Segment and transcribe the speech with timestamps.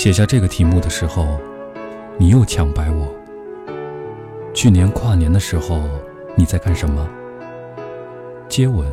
[0.00, 1.38] 写下这个题目的时候，
[2.18, 3.14] 你又抢白我。
[4.54, 5.86] 去年跨年的时候，
[6.34, 7.06] 你在干什么？
[8.48, 8.90] 接吻。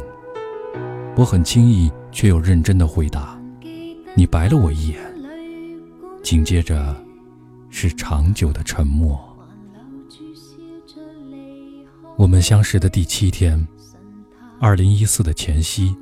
[1.16, 3.42] 我很轻易却又认真的回答。
[4.18, 5.00] 你白了我一眼，
[6.22, 6.94] 紧接着
[7.70, 9.18] 是长久的沉默。
[12.18, 13.66] 我们相识的第七天，
[14.60, 15.96] 二零一四的前夕，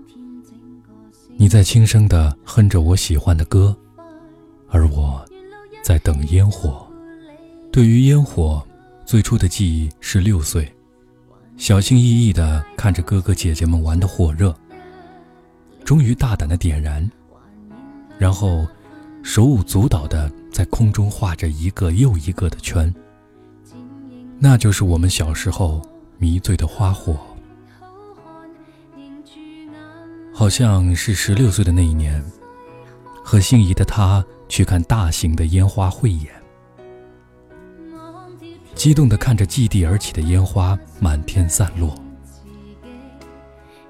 [1.37, 3.77] 你在轻声的哼着我喜欢的歌。
[4.69, 5.23] 而我，
[5.83, 6.85] 在等烟火。
[7.71, 8.65] 对于烟火，
[9.05, 10.73] 最初的记忆是六岁，
[11.57, 14.55] 小心翼翼地看着哥哥姐姐们玩得火热，
[15.83, 17.09] 终于大胆地点燃，
[18.17, 18.65] 然后
[19.23, 22.93] 手舞足蹈地在空中画着一个又一个的圈。
[24.39, 25.81] 那就是我们小时候
[26.17, 27.17] 迷醉的花火。
[30.33, 32.23] 好像是十六岁的那一年，
[33.23, 34.25] 和心仪的他。
[34.47, 36.27] 去看大型的烟花汇演，
[38.73, 41.95] 激动地看着祭地而起的烟花满天散落，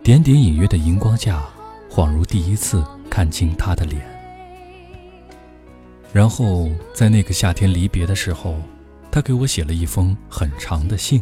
[0.01, 1.43] 点点隐约的荧光下，
[1.89, 4.01] 恍如第一次看清他的脸。
[6.13, 8.55] 然后在那个夏天离别的时候，
[9.11, 11.21] 他给我写了一封很长的信，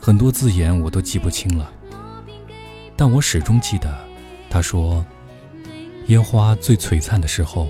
[0.00, 1.70] 很多字眼我都记不清了，
[2.96, 3.94] 但我始终记得，
[4.48, 5.04] 他说
[6.08, 7.68] ：“烟花最璀璨的时候。”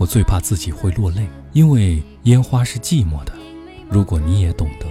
[0.00, 3.34] 我最怕自己会落泪，因为烟花是寂寞的。
[3.90, 4.86] 如果你也懂得。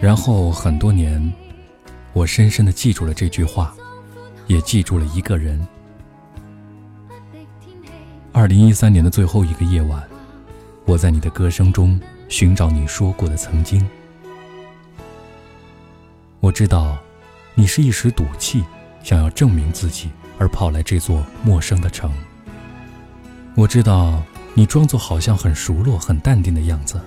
[0.00, 1.32] 然后很多年，
[2.12, 3.72] 我深深的记住了这句话，
[4.48, 5.64] 也记住了一个人。
[8.32, 10.02] 二零一三年的最后一个夜晚，
[10.84, 13.88] 我在你的歌声中寻找你说过的曾经。
[16.40, 16.98] 我知道，
[17.54, 18.64] 你是一时赌气，
[19.04, 22.12] 想要证明自己而跑来这座陌生的城。
[23.54, 24.22] 我知道
[24.54, 26.98] 你装作好像很熟络、很淡定的样子，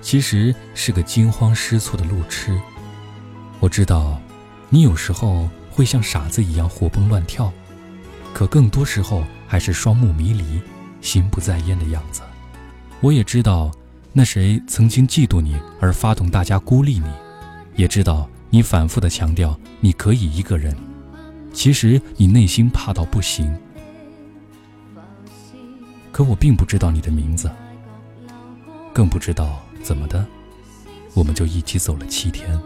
[0.00, 2.60] 其实是个惊慌失措的路痴。
[3.60, 4.20] 我知道，
[4.68, 7.52] 你有时候会像傻子一样活蹦乱跳，
[8.32, 10.60] 可更多时候还是双目迷离、
[11.00, 12.22] 心不在焉的样子。
[13.00, 13.70] 我也知道，
[14.12, 17.06] 那谁曾经嫉妒你而发动大家孤立你，
[17.76, 20.76] 也知道你反复的强调你可以一个人，
[21.52, 23.56] 其实你内心怕到不行。
[26.14, 27.50] 可我并不知道你的名字，
[28.92, 30.24] 更不知道怎么的，
[31.12, 32.56] 我们就一起走了七天。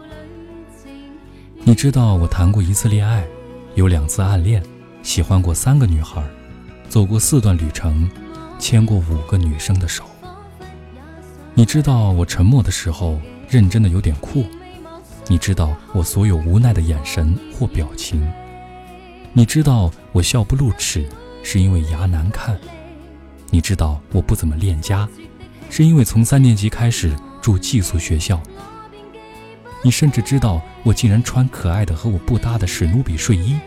[1.63, 3.25] 你知道我谈过一次恋爱，
[3.73, 4.61] 有两次暗恋，
[5.01, 6.23] 喜欢过三个女孩，
[6.89, 8.07] 走过四段旅程，
[8.59, 10.03] 牵过五个女生的手。
[11.55, 14.45] 你知道我沉默的时候认真的有点酷，
[15.27, 18.31] 你知道我所有无奈的眼神或表情，
[19.33, 21.09] 你知道我笑不露齿
[21.41, 22.55] 是因为牙难看。
[23.51, 25.09] 你知道我不怎么恋家，
[25.69, 28.39] 是因为从三年级开始住寄宿学校。
[29.81, 33.57] 你甚至知道我竟然穿可爱的和我不搭的史努比睡衣，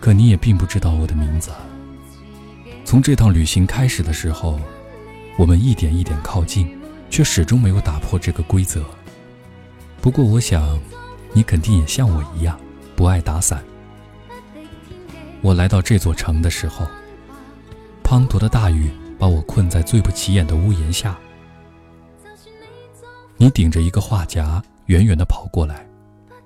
[0.00, 1.50] 可你也并不知道我的名字。
[2.84, 4.58] 从这趟旅行开始的时候，
[5.36, 6.68] 我们一点一点靠近，
[7.10, 8.84] 却始终没有打破这个规则。
[10.00, 10.78] 不过我想，
[11.32, 12.58] 你肯定也像我一样
[12.94, 13.62] 不爱打伞。
[15.42, 16.86] 我来到这座城的时候。
[18.06, 21.18] 滂沱的大雨把我困在最不起眼的屋檐下。
[23.36, 25.84] 你顶着一个画夹，远远地跑过来，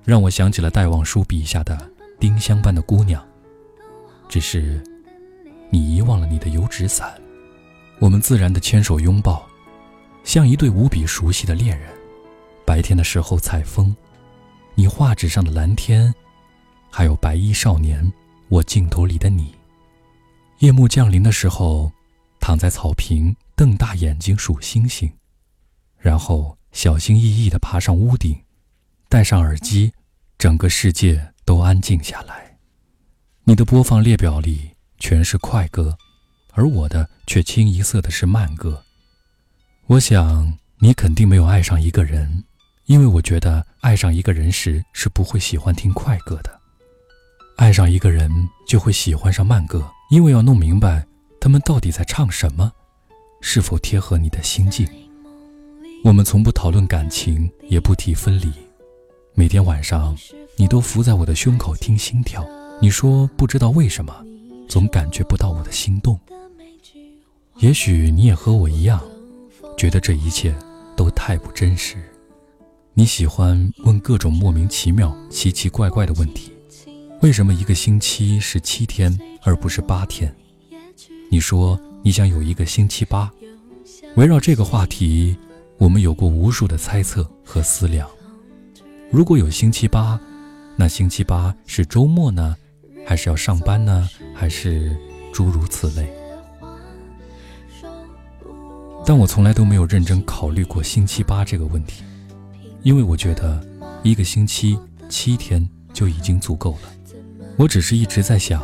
[0.02, 1.78] 让我想起了戴望舒笔下的
[2.18, 3.22] 丁香般的姑娘。
[4.26, 4.82] 只是，
[5.68, 7.12] 你遗忘了你的油纸伞。
[7.98, 9.46] 我们自然地牵手拥抱，
[10.24, 11.90] 像一对无比熟悉的恋人。
[12.64, 13.94] 白天的时候采风，
[14.74, 16.12] 你画纸上的蓝天，
[16.90, 18.10] 还有白衣少年，
[18.48, 19.54] 我镜头里的你。
[20.60, 21.90] 夜幕降临的时候，
[22.38, 25.10] 躺在草坪，瞪大眼睛数星星，
[25.98, 28.38] 然后小心翼翼地爬上屋顶，
[29.08, 29.90] 戴上耳机，
[30.36, 32.58] 整个世界都安静下来。
[33.44, 35.96] 你的播放列表里全是快歌，
[36.52, 38.84] 而我的却清一色的是慢歌。
[39.86, 42.44] 我想你肯定没有爱上一个人，
[42.84, 46.60] 因为我觉得爱上一个人时是不会喜欢听快歌的。
[47.56, 48.30] 爱上一个人
[48.68, 51.06] 就会喜欢上慢歌，因为要弄明白
[51.40, 52.72] 他们到底在唱什么，
[53.40, 54.86] 是否贴合你的心境。
[56.02, 58.52] 我们从不讨论感情，也不提分离。
[59.34, 60.16] 每天晚上，
[60.56, 62.44] 你都伏在我的胸口听心跳。
[62.82, 64.12] 你说不知道为什么，
[64.68, 66.18] 总感觉不到我的心动。
[67.58, 69.00] 也许你也和我一样，
[69.78, 70.52] 觉得这一切
[70.96, 71.96] 都太不真实。
[72.94, 76.50] 你喜欢问各种莫名其妙、奇奇怪怪的问题。
[77.22, 80.34] 为什么一个星期是七天而不是八天？
[81.30, 83.30] 你说你想有一个星期八。
[84.16, 85.36] 围绕这个话题，
[85.76, 88.08] 我们有过无数的猜测和思量。
[89.10, 90.18] 如果有星期八，
[90.76, 92.56] 那星期八是周末呢，
[93.06, 94.96] 还是要上班呢，还是
[95.30, 96.10] 诸如此类？
[99.04, 102.02] 但我从来都没有认真考虑过星期八这个问题，
[102.82, 103.62] 因为我觉得
[104.02, 104.78] 一个星期
[105.10, 106.90] 七天就已经足够了。
[107.60, 108.62] 我只是一直在想，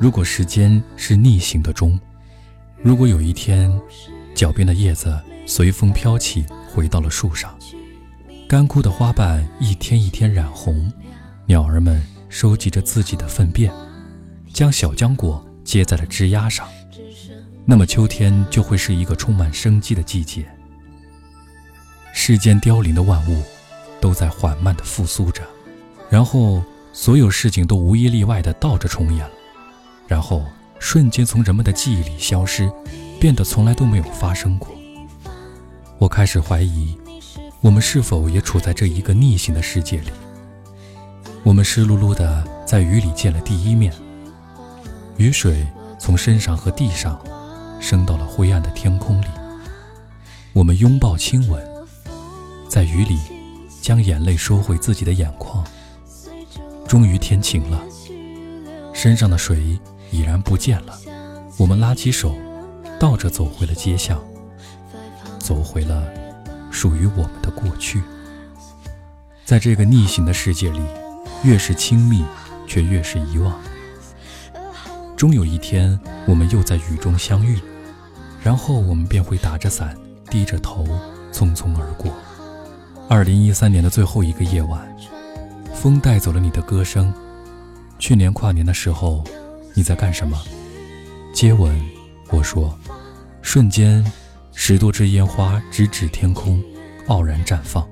[0.00, 1.96] 如果时间是逆行的钟，
[2.82, 3.72] 如果有一天。
[4.34, 7.56] 脚边的叶子随风飘起，回到了树上。
[8.46, 10.92] 干枯的花瓣一天一天染红，
[11.46, 13.72] 鸟儿们收集着自己的粪便，
[14.52, 16.68] 将小浆果接在了枝丫上。
[17.64, 20.44] 那么秋天就会是一个充满生机的季节。
[22.12, 23.42] 世间凋零的万物
[24.02, 25.42] 都在缓慢地复苏着，
[26.10, 26.62] 然后
[26.96, 29.34] 所有事情都无一例外地倒着重演了，
[30.08, 30.42] 然后
[30.78, 32.72] 瞬间从人们的记忆里消失。
[33.18, 34.68] 变得从来都没有发生过。
[35.98, 36.96] 我开始怀疑，
[37.62, 40.10] 我们是否也处在这一个逆行的世界里？
[41.42, 43.92] 我们湿漉漉的在雨里见了第一面，
[45.16, 45.66] 雨水
[45.98, 47.18] 从身上和地上
[47.80, 49.26] 升到了灰暗的天空里。
[50.52, 51.66] 我们拥抱亲吻，
[52.68, 53.18] 在雨里
[53.80, 55.64] 将眼泪收回自己的眼眶。
[56.88, 57.80] 终于天晴了，
[58.92, 59.78] 身上的水
[60.10, 60.98] 已然不见了。
[61.58, 62.34] 我们拉起手。
[62.98, 64.18] 倒着走回了街巷，
[65.38, 66.02] 走回了
[66.70, 68.02] 属于我们的过去。
[69.44, 70.80] 在这个逆行的世界里，
[71.42, 72.24] 越是亲密，
[72.66, 73.54] 却越是遗忘。
[75.14, 77.60] 终有一天，我们又在雨中相遇，
[78.42, 79.94] 然后我们便会打着伞，
[80.30, 80.86] 低着头，
[81.30, 82.10] 匆匆而过。
[83.10, 84.88] 二零一三年的最后一个夜晚，
[85.76, 87.12] 风带走了你的歌声。
[87.98, 89.22] 去年跨年的时候，
[89.74, 90.42] 你在干什么？
[91.32, 91.78] 接吻。
[92.30, 92.76] 我说，
[93.40, 94.04] 瞬间，
[94.52, 96.60] 十多支烟花直指天空，
[97.06, 97.88] 傲然绽放，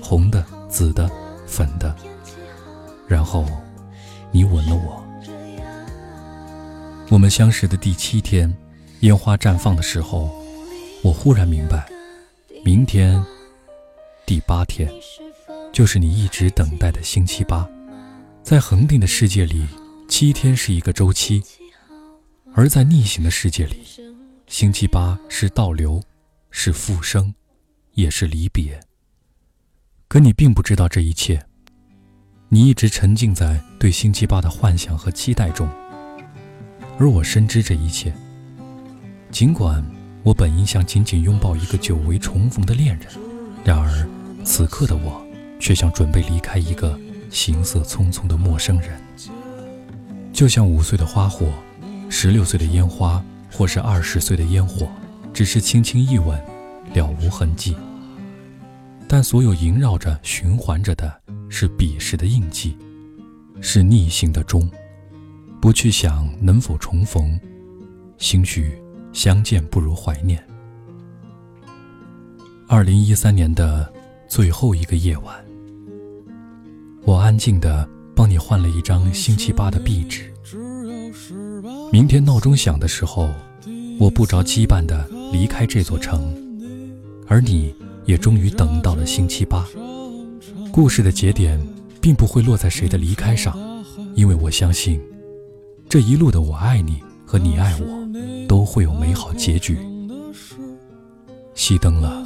[0.00, 1.10] 红的、紫的、
[1.46, 1.94] 粉的。
[3.06, 3.44] 然后，
[4.30, 5.04] 你吻了我。
[7.10, 8.56] 我们相识的第七天，
[9.00, 10.34] 烟花绽放的时候，
[11.02, 11.86] 我忽然明白，
[12.64, 13.22] 明天，
[14.24, 14.90] 第八天，
[15.78, 17.64] 就是你一直等待的星期八。
[18.42, 19.64] 在恒定的世界里，
[20.08, 21.40] 七天是一个周期。
[22.52, 23.86] 而在逆行的世界里，
[24.48, 26.02] 星期八是倒流，
[26.50, 27.32] 是复生，
[27.92, 28.80] 也是离别。
[30.08, 31.46] 可你并不知道这一切，
[32.48, 35.68] 你一直沉浸在对星期八的幻想和期待中，
[36.98, 38.12] 而我深知这一切。
[39.30, 39.80] 尽管
[40.24, 43.06] 我本应想紧紧拥抱一个久违重逢的恋人，
[43.64, 45.24] 然而此刻的我
[45.58, 46.98] 却像准备离开一个
[47.30, 49.00] 行色匆匆的陌生人，
[50.32, 51.52] 就像五岁的花火。
[52.10, 53.22] 十六岁的烟花，
[53.52, 54.88] 或是二十岁的烟火，
[55.34, 56.42] 只是轻轻一吻，
[56.94, 57.76] 了无痕迹。
[59.06, 61.20] 但所有萦绕着、循环着的，
[61.50, 62.78] 是彼时的印记，
[63.60, 64.70] 是逆行的钟。
[65.60, 67.38] 不去想能否重逢，
[68.16, 68.80] 兴许
[69.12, 70.42] 相见不如怀念。
[72.66, 73.92] 二零一三年的
[74.28, 75.44] 最后一个夜晚，
[77.08, 80.30] 我安静地帮你换了一张星期八的壁纸。
[81.90, 83.30] 明天闹钟响的时候，
[83.98, 86.36] 我不着羁绊地离开这座城，
[87.26, 87.74] 而你
[88.04, 89.66] 也终于等到了星期八。
[90.70, 91.58] 故事的节点
[91.98, 93.56] 并不会落在谁的离开上，
[94.14, 95.00] 因为我相信，
[95.88, 99.78] 这一路的我爱你和你爱我，都会有美好结局。
[101.54, 102.22] 熄灯了，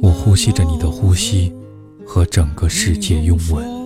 [0.00, 1.52] 我呼吸着你的呼吸，
[2.06, 3.80] 和整个世界拥吻。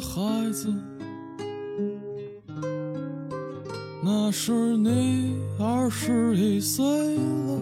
[0.00, 0.72] 孩子，
[4.02, 6.84] 那是你二十一岁
[7.16, 7.60] 了，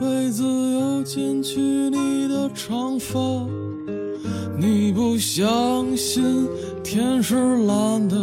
[0.00, 3.18] 为自由剪去你的长发。
[4.56, 6.46] 你不相信
[6.84, 8.16] 天是蓝的，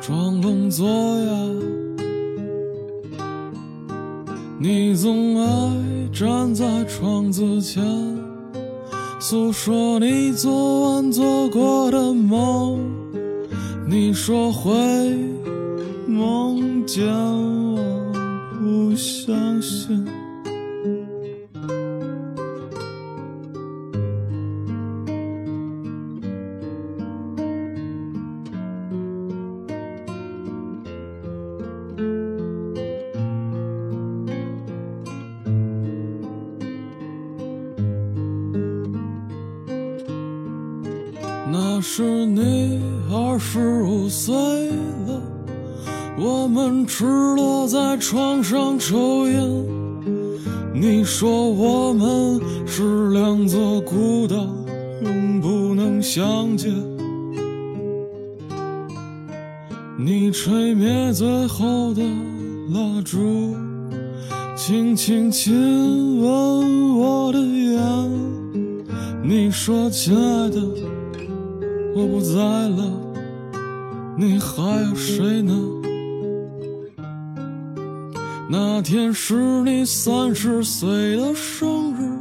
[0.00, 1.81] 装聋作哑。
[4.62, 7.82] 你总爱站在窗子前。
[9.18, 12.78] 诉说你昨晚做过的梦，
[13.88, 14.70] 你说会
[16.06, 18.12] 梦见我，
[18.60, 20.06] 不相信。
[41.94, 42.80] 是你
[43.12, 44.34] 二十五岁
[45.06, 45.20] 了，
[46.18, 49.42] 我们赤裸在床上抽烟。
[50.72, 54.36] 你说我们是两座孤岛，
[55.02, 56.72] 永不能相见。
[59.98, 62.02] 你吹灭最后的
[62.70, 63.54] 蜡烛，
[64.56, 67.82] 轻轻亲吻我的眼。
[69.22, 70.58] 你说：“亲爱的，
[71.94, 72.90] 我不在了，
[74.16, 75.52] 你还有谁呢？”
[78.48, 82.18] 那天是你三十岁的生日，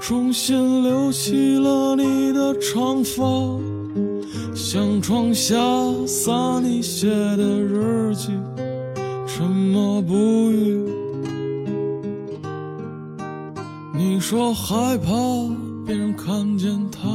[0.00, 3.24] 重新留起了你的长发，
[4.54, 5.54] 向窗下
[6.06, 8.32] 洒你写的日记，
[9.26, 10.14] 沉默不
[10.50, 10.84] 语。
[13.94, 15.12] 你说害怕。
[15.86, 17.08] 别人看见他，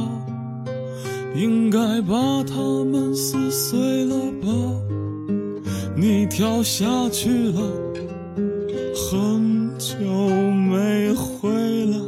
[1.34, 4.48] 应该把它们撕碎了吧？
[5.96, 7.60] 你跳下去了，
[8.94, 9.96] 很久
[10.52, 11.50] 没回
[11.86, 11.98] 来。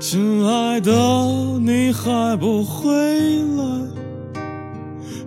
[0.00, 0.92] 亲爱的，
[1.60, 2.90] 你还不回
[3.56, 3.64] 来？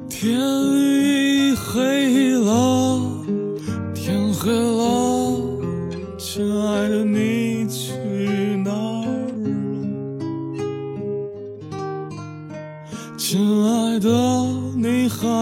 [0.10, 0.40] 天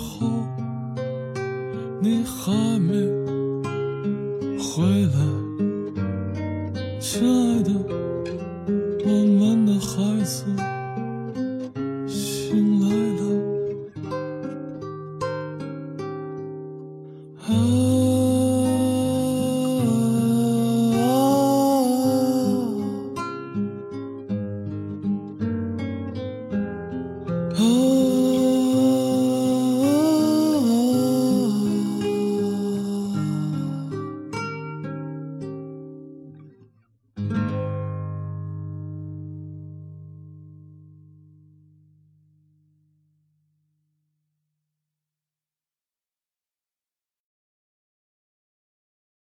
[0.00, 0.26] 后，
[2.00, 2.94] 你还没
[4.58, 5.49] 回来。